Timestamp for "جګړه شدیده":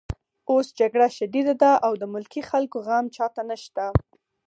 0.79-1.53